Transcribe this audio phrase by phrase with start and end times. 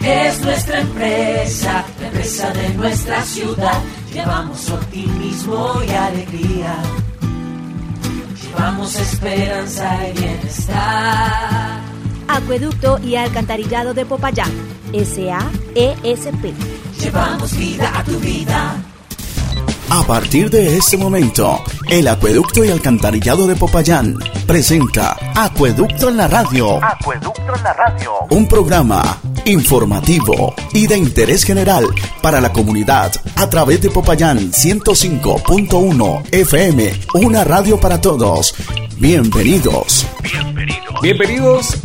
[0.00, 3.80] Es nuestra empresa, la empresa de nuestra ciudad.
[4.12, 6.76] Llevamos optimismo y alegría.
[8.42, 11.80] Llevamos esperanza y bienestar.
[12.28, 14.50] Acueducto y Alcantarillado de Popayán,
[14.92, 16.54] SAESP.
[17.00, 18.76] Llevamos vida a tu vida.
[19.88, 24.16] A partir de este momento, el Acueducto y Alcantarillado de Popayán
[24.46, 26.84] presenta Acueducto en la Radio.
[26.84, 28.12] Acueducto en la radio.
[28.30, 31.86] Un programa informativo y de interés general
[32.20, 38.54] para la comunidad a través de Popayán 105.1 FM, una radio para todos.
[38.98, 40.06] Bienvenidos.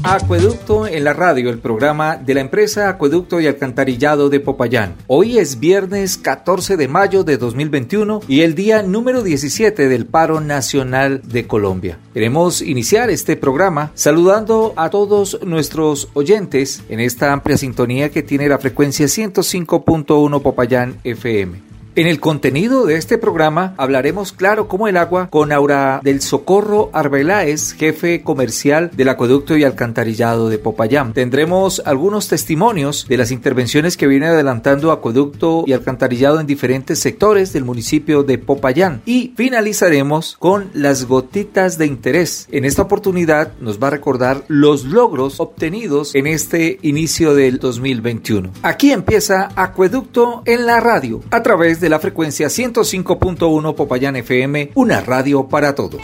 [0.03, 4.95] A Acueducto en la radio, el programa de la empresa Acueducto y Alcantarillado de Popayán.
[5.07, 10.41] Hoy es viernes 14 de mayo de 2021 y el día número 17 del paro
[10.41, 11.99] nacional de Colombia.
[12.13, 18.49] Queremos iniciar este programa saludando a todos nuestros oyentes en esta amplia sintonía que tiene
[18.49, 21.70] la frecuencia 105.1 Popayán FM.
[21.93, 26.89] En el contenido de este programa hablaremos claro como el agua con Aura del Socorro
[26.93, 31.11] Arbeláez, jefe comercial del acueducto y alcantarillado de Popayán.
[31.11, 37.51] Tendremos algunos testimonios de las intervenciones que viene adelantando acueducto y alcantarillado en diferentes sectores
[37.51, 42.47] del municipio de Popayán y finalizaremos con las gotitas de interés.
[42.53, 48.51] En esta oportunidad nos va a recordar los logros obtenidos en este inicio del 2021.
[48.61, 55.01] Aquí empieza Acueducto en la radio a través de la frecuencia 105.1 Popayán FM, una
[55.01, 56.01] radio para todos.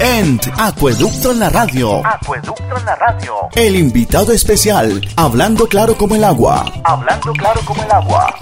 [0.00, 2.04] ENT Acueducto en la Radio.
[2.04, 3.34] Acueducto en la radio.
[3.54, 6.64] El invitado especial, hablando claro como el agua.
[6.82, 8.34] Hablando claro como el agua.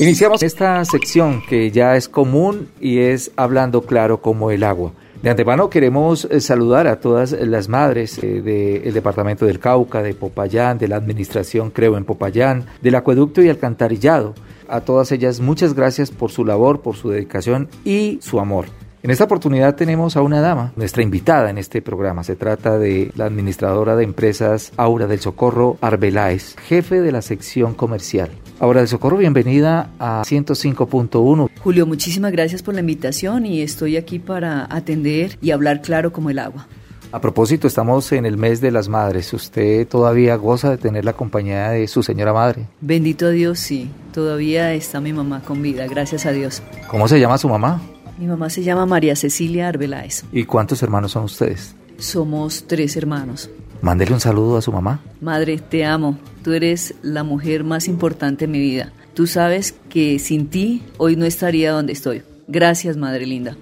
[0.00, 4.92] Iniciamos esta sección que ya es común y es hablando claro como el agua.
[5.22, 10.14] De antemano queremos eh, saludar a todas las madres eh, del departamento del Cauca, de
[10.14, 14.34] Popayán, de la administración Creo en Popayán, del acueducto y alcantarillado.
[14.66, 18.66] A todas ellas muchas gracias por su labor, por su dedicación y su amor.
[19.04, 22.22] En esta oportunidad tenemos a una dama, nuestra invitada en este programa.
[22.22, 27.74] Se trata de la administradora de empresas Aura del Socorro Arbeláez, jefe de la sección
[27.74, 28.30] comercial.
[28.60, 31.50] Aura del Socorro, bienvenida a 105.1.
[31.58, 36.30] Julio, muchísimas gracias por la invitación y estoy aquí para atender y hablar claro como
[36.30, 36.68] el agua.
[37.10, 39.32] A propósito, estamos en el mes de las madres.
[39.32, 42.68] ¿Usted todavía goza de tener la compañía de su señora madre?
[42.80, 43.90] Bendito a Dios, sí.
[44.14, 46.62] Todavía está mi mamá con vida, gracias a Dios.
[46.86, 47.82] ¿Cómo se llama su mamá?
[48.18, 50.24] Mi mamá se llama María Cecilia Arbeláez.
[50.32, 51.74] ¿Y cuántos hermanos son ustedes?
[51.98, 53.50] Somos tres hermanos.
[53.80, 55.00] Mándele un saludo a su mamá.
[55.20, 56.18] Madre, te amo.
[56.44, 58.92] Tú eres la mujer más importante en mi vida.
[59.14, 62.22] Tú sabes que sin ti hoy no estaría donde estoy.
[62.48, 63.56] Gracias, Madre linda.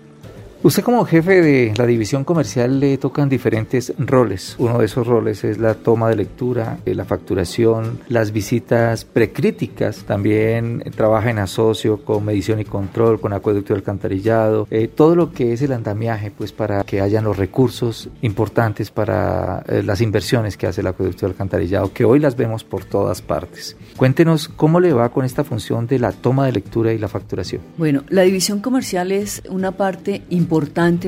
[0.62, 4.56] Usted como jefe de la división comercial le tocan diferentes roles.
[4.58, 10.04] Uno de esos roles es la toma de lectura, eh, la facturación, las visitas precríticas.
[10.04, 14.68] También trabaja en asocio con medición y control, con acueducto y alcantarillado.
[14.70, 19.64] eh, todo lo que es el andamiaje, pues para que hayan los recursos importantes para
[19.66, 23.22] eh, las inversiones que hace el acueducto y alcantarillado, que hoy las vemos por todas
[23.22, 23.78] partes.
[23.96, 27.62] Cuéntenos cómo le va con esta función de la toma de lectura y la facturación.
[27.78, 30.49] Bueno, la división comercial es una parte importante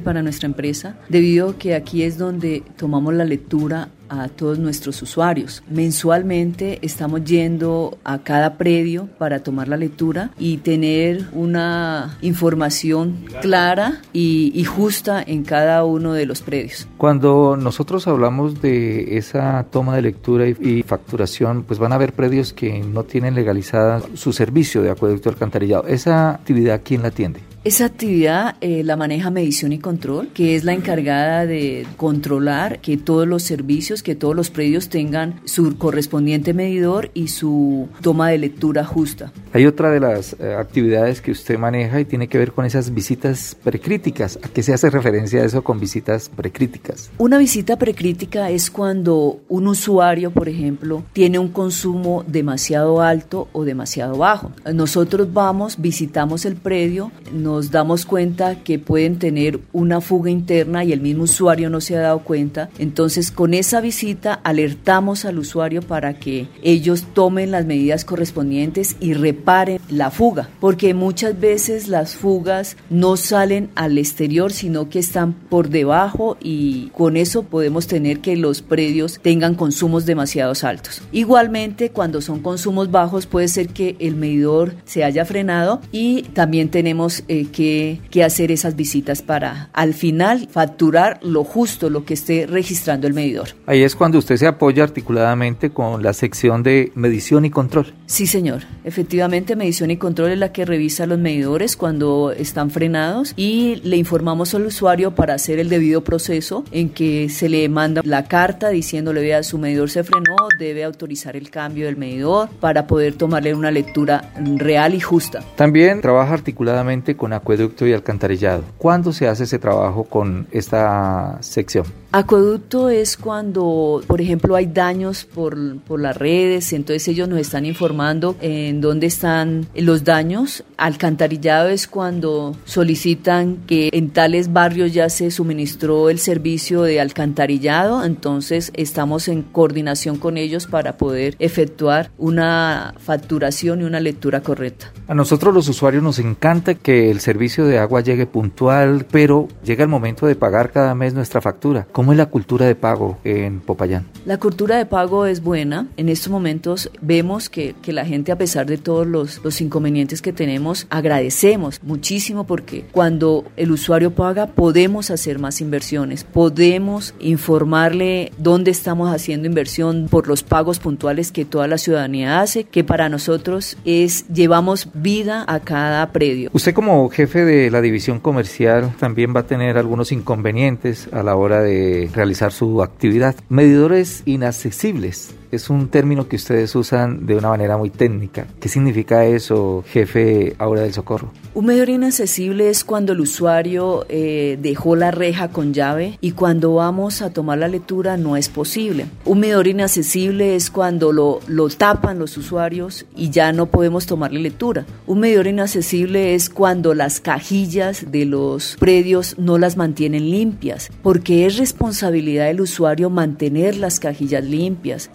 [0.03, 5.01] para nuestra empresa debido a que aquí es donde tomamos la lectura a todos nuestros
[5.03, 5.63] usuarios.
[5.71, 14.03] Mensualmente estamos yendo a cada predio para tomar la lectura y tener una información clara
[14.13, 16.87] y, y, justa en cada uno de los predios.
[16.99, 22.13] Cuando nosotros hablamos de esa toma de lectura y, y facturación, pues van a haber
[22.13, 25.87] predios que no tienen legalizada su servicio de acueducto alcantarillado.
[25.87, 27.52] ¿Esa actividad quién la atiende?
[27.65, 32.97] Esa actividad eh, la maneja Medición y Control, que es la encargada de controlar que
[32.97, 38.39] todos los servicios, que todos los predios tengan su correspondiente medidor y su toma de
[38.39, 39.33] lectura justa.
[39.53, 42.93] Hay otra de las eh, actividades que usted maneja y tiene que ver con esas
[42.93, 44.41] visitas precríticas.
[44.43, 47.12] ¿A qué se hace referencia a eso con visitas precríticas?
[47.19, 53.64] Una visita precrítica es cuando un usuario, por ejemplo, tiene un consumo demasiado alto o
[53.64, 54.50] demasiado bajo.
[54.75, 60.84] Nosotros vamos, visitamos el predio, nos nos damos cuenta que pueden tener una fuga interna
[60.84, 62.70] y el mismo usuario no se ha dado cuenta.
[62.78, 69.12] Entonces, con esa visita alertamos al usuario para que ellos tomen las medidas correspondientes y
[69.12, 75.34] reparen la fuga, porque muchas veces las fugas no salen al exterior, sino que están
[75.34, 81.02] por debajo y con eso podemos tener que los predios tengan consumos demasiado altos.
[81.12, 86.69] Igualmente, cuando son consumos bajos, puede ser que el medidor se haya frenado y también
[86.69, 92.15] tenemos eh, que, que hacer esas visitas para al final facturar lo justo, lo que
[92.15, 93.50] esté registrando el medidor.
[93.67, 97.94] Ahí es cuando usted se apoya articuladamente con la sección de medición y control.
[98.06, 98.62] Sí, señor.
[98.85, 103.97] Efectivamente, medición y control es la que revisa los medidores cuando están frenados y le
[103.97, 108.69] informamos al usuario para hacer el debido proceso en que se le manda la carta
[108.69, 113.55] diciéndole, vea, su medidor se frenó, debe autorizar el cambio del medidor para poder tomarle
[113.55, 115.43] una lectura real y justa.
[115.56, 118.64] También trabaja articuladamente con acueducto y alcantarillado.
[118.79, 121.87] ¿Cuándo se hace ese trabajo con esta sección?
[122.14, 127.64] Acueducto es cuando, por ejemplo, hay daños por, por las redes, entonces ellos nos están
[127.64, 130.62] informando en dónde están los daños.
[130.76, 138.05] Alcantarillado es cuando solicitan que en tales barrios ya se suministró el servicio de alcantarillado,
[138.05, 144.93] entonces estamos en coordinación con ellos para poder efectuar una facturación y una lectura correcta.
[145.12, 149.82] A nosotros los usuarios nos encanta que el servicio de agua llegue puntual, pero llega
[149.82, 151.87] el momento de pagar cada mes nuestra factura.
[151.93, 154.06] ¿Cómo es la cultura de pago en Popayán?
[154.25, 155.87] La cultura de pago es buena.
[155.99, 160.23] En estos momentos vemos que, que la gente, a pesar de todos los, los inconvenientes
[160.23, 168.32] que tenemos, agradecemos muchísimo porque cuando el usuario paga podemos hacer más inversiones, podemos informarle
[168.38, 173.11] dónde estamos haciendo inversión por los pagos puntuales que toda la ciudadanía hace, que para
[173.11, 176.50] nosotros es llevamos vida a cada predio.
[176.52, 181.37] Usted como jefe de la división comercial también va a tener algunos inconvenientes a la
[181.37, 183.34] hora de realizar su actividad.
[183.49, 188.46] Medidores inaccesibles es un término que ustedes usan de una manera muy técnica.
[188.58, 191.31] ¿Qué significa eso, jefe Aura del Socorro?
[191.54, 196.75] Un medidor inaccesible es cuando el usuario eh, dejó la reja con llave y cuando
[196.75, 199.06] vamos a tomar la lectura no es posible.
[199.26, 204.32] Un medidor inaccesible es cuando lo, lo tapan los usuarios y ya no podemos tomar
[204.32, 204.87] la lectura.
[205.06, 211.44] Un medidor inaccesible es cuando las cajillas de los predios no las mantienen limpias, porque
[211.44, 215.10] es responsabilidad del usuario mantener las cajillas limpias.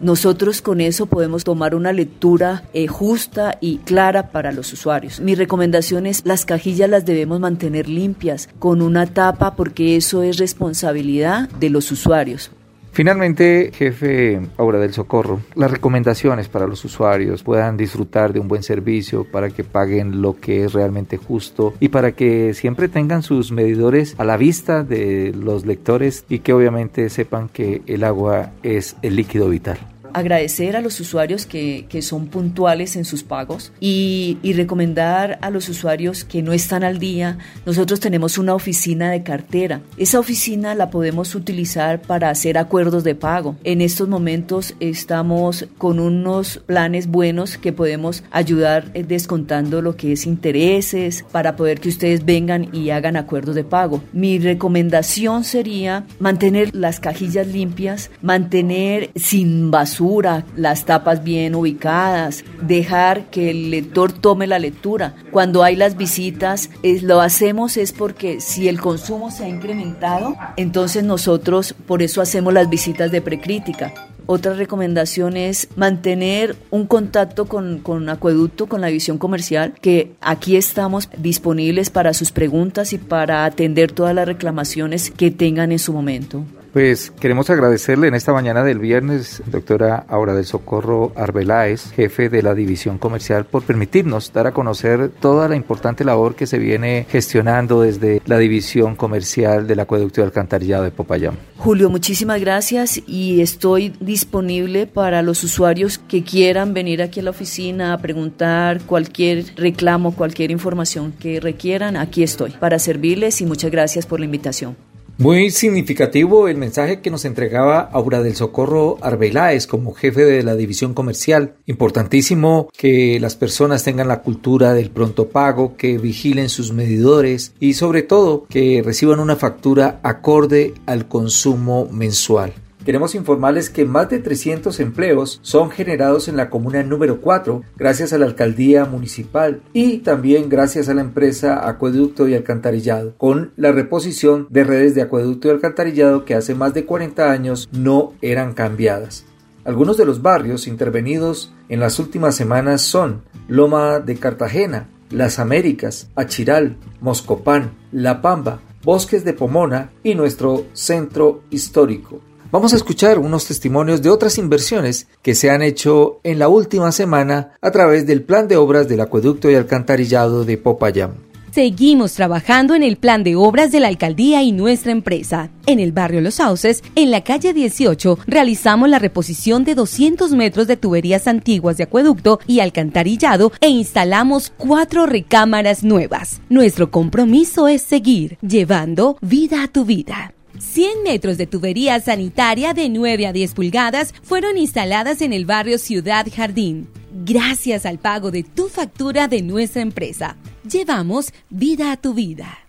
[0.61, 5.21] Con eso podemos tomar una lectura eh, justa y clara para los usuarios.
[5.21, 10.37] Mi recomendación es las cajillas las debemos mantener limpias con una tapa porque eso es
[10.37, 12.51] responsabilidad de los usuarios.
[12.91, 18.63] Finalmente, jefe Aura del Socorro, las recomendaciones para los usuarios puedan disfrutar de un buen
[18.63, 23.51] servicio para que paguen lo que es realmente justo y para que siempre tengan sus
[23.51, 28.97] medidores a la vista de los lectores y que obviamente sepan que el agua es
[29.03, 29.77] el líquido vital
[30.17, 35.51] agradecer a los usuarios que, que son puntuales en sus pagos y, y, recomendar a
[35.51, 37.37] los usuarios que no están al día.
[37.67, 39.81] Nosotros tenemos una oficina de cartera.
[39.95, 43.57] Esa oficina la podemos utilizar para hacer acuerdos de pago.
[43.63, 50.13] En estos momentos estamos con unos planes buenos que podemos ayudar eh, descontando lo que
[50.13, 54.01] es intereses para poder que ustedes vengan y hagan acuerdos de pago.
[54.13, 60.06] Mi recomendación sería mantener las cajillas limpias, mantener sin basura
[60.55, 65.15] las tapas bien ubicadas, dejar que el lector tome la lectura.
[65.31, 71.03] Cuando hay las visitas, lo hacemos es porque si el consumo se ha incrementado, entonces
[71.03, 73.93] nosotros por eso hacemos las visitas de precrítica.
[74.29, 80.57] Otra recomendación es mantener un contacto con, con Acueducto, con la visión comercial, que aquí
[80.57, 85.93] estamos disponibles para sus preguntas y para atender todas las reclamaciones que tengan en su
[85.93, 86.43] momento.
[86.77, 92.43] Pues queremos agradecerle en esta mañana del viernes, doctora Aura del Socorro Arbeláez, jefe de
[92.43, 97.07] la División Comercial, por permitirnos dar a conocer toda la importante labor que se viene
[97.09, 101.39] gestionando desde la División Comercial del Acueducto y Alcantarillado de Popayán.
[101.57, 107.31] Julio, muchísimas gracias y estoy disponible para los usuarios que quieran venir aquí a la
[107.31, 111.97] oficina a preguntar cualquier reclamo, cualquier información que requieran.
[111.97, 114.77] Aquí estoy para servirles y muchas gracias por la invitación.
[115.19, 120.55] Muy significativo el mensaje que nos entregaba Aura del Socorro Arbeláez como jefe de la
[120.55, 121.55] división comercial.
[121.65, 127.73] Importantísimo que las personas tengan la cultura del pronto pago, que vigilen sus medidores y
[127.73, 132.53] sobre todo que reciban una factura acorde al consumo mensual.
[132.87, 138.13] Queremos informarles que más de 300 empleos son generados en la comuna número 4 gracias
[138.13, 143.73] a la alcaldía municipal y también gracias a la empresa Acueducto y Alcantarillado con la
[143.73, 148.53] reposición de redes de acueducto y alcantarillado que hace más de 40 años no eran
[148.53, 149.25] cambiadas.
[149.65, 156.09] Algunos de los barrios intervenidos en las últimas semanas son Loma de Cartagena, Las Américas,
[156.15, 162.21] Achiral, Moscopán, La Pamba, Bosques de Pomona y nuestro centro histórico.
[162.49, 166.93] Vamos a escuchar unos testimonios de otras inversiones que se han hecho en la última
[166.93, 171.27] semana a través del plan de obras del acueducto y alcantarillado de Popayán.
[171.51, 175.49] Seguimos trabajando en el plan de obras de la alcaldía y nuestra empresa.
[175.65, 180.67] En el barrio Los Sauces, en la calle 18, realizamos la reposición de 200 metros
[180.67, 186.41] de tuberías antiguas de acueducto y alcantarillado e instalamos cuatro recámaras nuevas.
[186.47, 190.33] Nuestro compromiso es seguir llevando vida a tu vida.
[190.59, 195.77] 100 metros de tubería sanitaria de 9 a 10 pulgadas fueron instaladas en el barrio
[195.77, 196.87] Ciudad Jardín.
[197.25, 200.37] Gracias al pago de tu factura de nuestra empresa
[200.67, 202.59] llevamos vida a tu vida.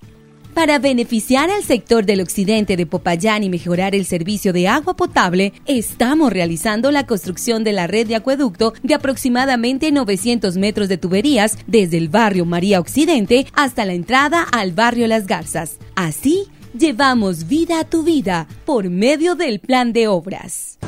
[0.55, 5.53] Para beneficiar al sector del occidente de Popayán y mejorar el servicio de agua potable,
[5.67, 11.59] estamos realizando la construcción de la red de acueducto de aproximadamente 900 metros de tuberías
[11.69, 15.79] desde el barrio María Occidente hasta la entrada al barrio Las Garzas.
[15.95, 20.79] Así, llevamos vida a tu vida por medio del plan de obras.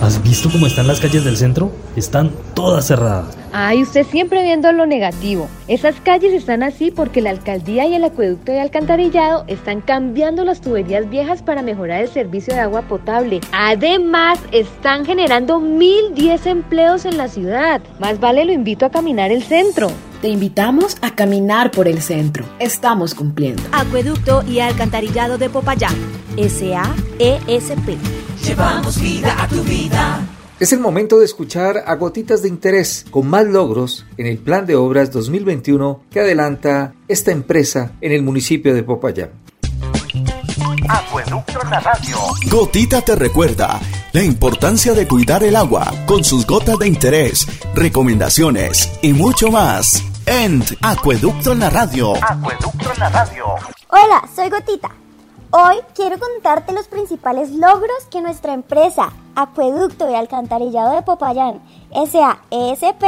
[0.00, 1.72] ¿Has visto cómo están las calles del centro?
[1.96, 3.36] Están todas cerradas.
[3.52, 5.48] Ay, usted siempre viendo lo negativo.
[5.66, 10.60] Esas calles están así porque la alcaldía y el acueducto de alcantarillado están cambiando las
[10.60, 13.40] tuberías viejas para mejorar el servicio de agua potable.
[13.50, 17.80] Además, están generando 1010 empleos en la ciudad.
[17.98, 19.88] Más vale lo invito a caminar el centro.
[20.20, 22.44] Te invitamos a caminar por el centro.
[22.58, 23.62] Estamos cumpliendo.
[23.70, 25.94] Acueducto y alcantarillado de Popayán.
[26.36, 27.96] SAESP.
[28.44, 30.26] Llevamos vida a tu vida.
[30.58, 34.66] Es el momento de escuchar a Gotitas de Interés con más logros en el Plan
[34.66, 39.30] de Obras 2021 que adelanta esta empresa en el municipio de Popayán.
[40.88, 42.16] Acueducto en la radio.
[42.50, 43.78] Gotita te recuerda
[44.12, 50.07] la importancia de cuidar el agua con sus gotas de interés, recomendaciones y mucho más.
[50.30, 52.12] En Acueducto en la radio.
[52.16, 53.46] Acueducto en la radio.
[53.88, 54.90] Hola, soy Gotita.
[55.52, 61.62] Hoy quiero contarte los principales logros que nuestra empresa Acueducto y Alcantarillado de Popayán,
[61.94, 63.04] SAESP,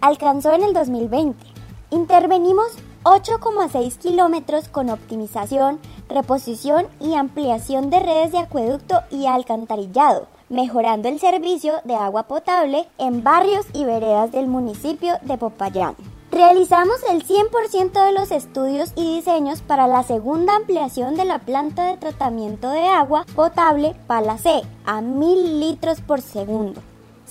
[0.00, 1.44] alcanzó en el 2020.
[1.90, 2.68] Intervenimos
[3.02, 11.18] 8,6 kilómetros con optimización, reposición y ampliación de redes de acueducto y alcantarillado, mejorando el
[11.18, 15.96] servicio de agua potable en barrios y veredas del municipio de Popayán.
[16.30, 21.86] Realizamos el 100% de los estudios y diseños para la segunda ampliación de la planta
[21.86, 26.80] de tratamiento de agua potable Pala C a 1000 litros por segundo.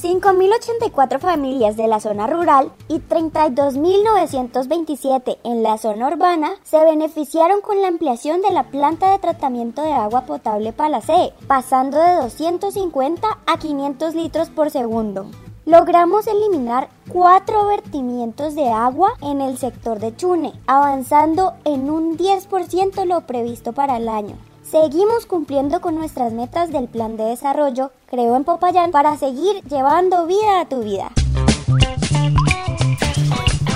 [0.02, 7.82] 5.084 familias de la zona rural y 32.927 en la zona urbana se beneficiaron con
[7.82, 13.28] la ampliación de la planta de tratamiento de agua potable Pala C, pasando de 250
[13.46, 15.28] a 500 litros por segundo
[15.70, 23.06] logramos eliminar cuatro vertimientos de agua en el sector de Chune, avanzando en un 10%
[23.06, 24.36] lo previsto para el año.
[24.64, 30.26] Seguimos cumpliendo con nuestras metas del plan de desarrollo Creo en Popayán para seguir llevando
[30.26, 31.12] vida a tu vida.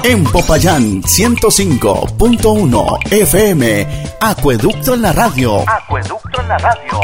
[0.03, 3.87] En Popayán 105.1 FM,
[4.19, 5.63] Acueducto en la radio.
[5.67, 6.99] Acueducto en la radio.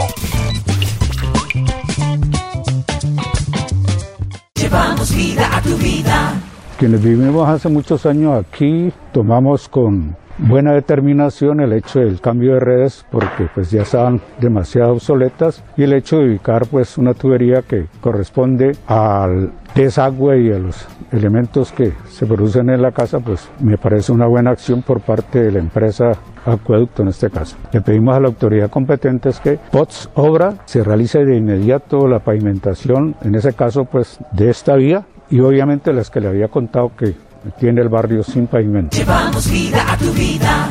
[5.19, 6.33] Vida a tu vida.
[6.77, 12.61] Quienes vivimos hace muchos años aquí tomamos con buena determinación el hecho del cambio de
[12.61, 17.63] redes porque pues ya estaban demasiado obsoletas y el hecho de ubicar pues una tubería
[17.63, 23.49] que corresponde al desagüe y a los elementos que se producen en la casa pues
[23.59, 26.13] me parece una buena acción por parte de la empresa
[26.50, 27.58] acueducto en este caso.
[27.72, 33.15] Le pedimos a la autoridad competente que POTS obra se realice de inmediato la pavimentación,
[33.22, 37.13] en ese caso pues de esta vía y obviamente las que le había contado que
[37.60, 38.98] tiene el barrio sin pavimento.
[38.98, 40.70] Llevamos vida a tu vida.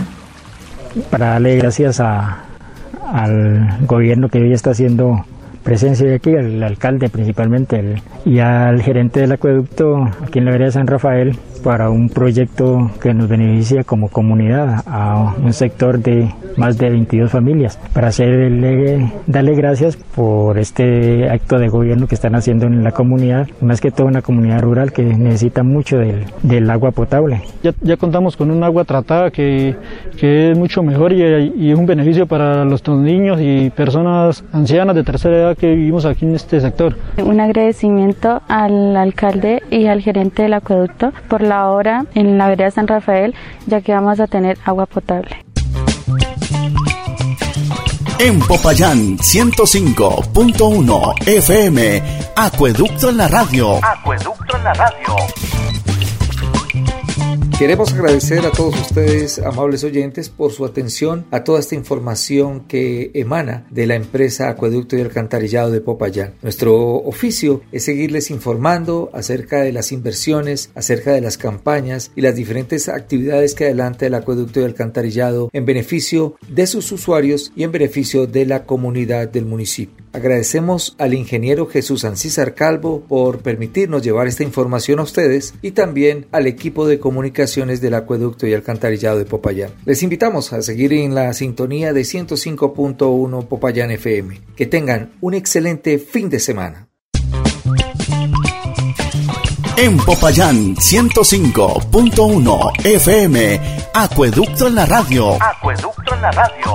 [1.11, 2.45] Para darle gracias a,
[3.13, 5.25] al gobierno que hoy está haciendo
[5.63, 10.67] presencia de aquí, al alcalde principalmente y al gerente del acueducto aquí en la vereda
[10.67, 16.33] de San Rafael para un proyecto que nos beneficia como comunidad a un sector de
[16.57, 17.79] más de 22 familias.
[17.93, 23.49] Para hacerle, darle gracias por este acto de gobierno que están haciendo en la comunidad,
[23.61, 27.43] más que todo una comunidad rural que necesita mucho del, del agua potable.
[27.63, 29.77] Ya, ya, contamos con un agua tratada que,
[30.19, 31.23] que es mucho mejor y,
[31.57, 36.05] y, es un beneficio para los niños y personas ancianas de tercera edad que vivimos
[36.05, 36.97] aquí en este sector.
[37.23, 42.71] Un agradecimiento al alcalde y al gerente del acueducto por la obra en la vereda
[42.71, 43.35] San Rafael,
[43.67, 45.45] ya que vamos a tener agua potable.
[48.19, 52.03] En Popayán 105.1 FM,
[52.35, 53.79] Acueducto en la radio.
[53.85, 55.17] Acueducto en la radio.
[57.59, 63.11] Queremos agradecer a todos ustedes, amables oyentes, por su atención a toda esta información que
[63.15, 66.35] emana de la empresa Acueducto y Alcantarillado de Popayán.
[66.41, 72.37] Nuestro oficio es seguirles informando acerca de las inversiones, acerca de las campañas y las
[72.37, 77.73] diferentes actividades que adelanta el Acueducto y Alcantarillado en beneficio de sus usuarios y en
[77.73, 80.08] beneficio de la comunidad del municipio.
[80.19, 86.27] Agradecemos al ingeniero Jesús Ancísar Calvo por permitirnos llevar esta información a ustedes y también
[86.33, 89.71] al equipo de comunicaciones del acueducto y alcantarillado de Popayán.
[89.85, 94.41] Les invitamos a seguir en la sintonía de 105.1 Popayán FM.
[94.57, 96.89] Que tengan un excelente fin de semana.
[99.77, 103.61] En Popayán 105.1 FM,
[103.95, 105.41] Acueducto en la radio.
[105.41, 106.75] Acueducto en la radio.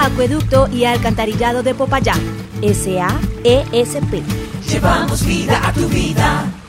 [0.00, 2.20] Acueducto y Alcantarillado de Popayán,
[2.62, 4.22] SAESP.
[4.66, 6.59] Llevamos vida a tu vida